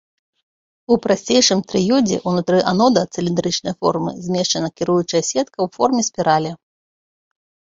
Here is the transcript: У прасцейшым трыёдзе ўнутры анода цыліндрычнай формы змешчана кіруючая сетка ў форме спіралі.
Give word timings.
У 0.93 0.95
прасцейшым 1.03 1.59
трыёдзе 1.71 2.17
ўнутры 2.31 2.61
анода 2.71 3.03
цыліндрычнай 3.17 3.75
формы 3.81 4.11
змешчана 4.29 4.69
кіруючая 4.81 5.23
сетка 5.31 5.55
ў 5.55 5.67
форме 5.77 6.01
спіралі. 6.09 6.51